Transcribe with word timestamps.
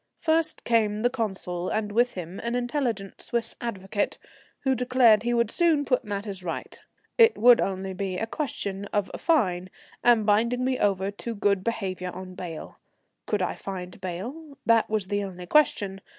First 0.17 0.63
came 0.63 1.03
the 1.03 1.11
Consul, 1.11 1.69
and 1.69 1.91
with 1.91 2.15
him 2.15 2.39
an 2.39 2.55
intelligent 2.55 3.21
Swiss 3.21 3.55
advocate, 3.61 4.17
who 4.61 4.73
declared 4.73 5.21
he 5.21 5.31
would 5.35 5.51
soon 5.51 5.85
put 5.85 6.03
matters 6.03 6.43
right. 6.43 6.81
It 7.19 7.37
would 7.37 7.61
only 7.61 7.93
be 7.93 8.17
a 8.17 8.25
question 8.25 8.85
of 8.85 9.11
a 9.13 9.19
fine, 9.19 9.69
and 10.03 10.25
binding 10.25 10.65
me 10.65 10.79
over 10.79 11.11
to 11.11 11.35
good 11.35 11.63
behaviour 11.63 12.09
on 12.09 12.33
bail. 12.33 12.79
Could 13.27 13.43
I 13.43 13.53
find 13.53 14.01
bail? 14.01 14.57
That 14.65 14.89
was 14.89 15.09
the 15.09 15.23
only 15.23 15.45
question. 15.45 16.01